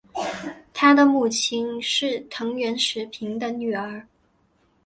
[0.73, 4.07] 他的母亲是藤原时平的女儿。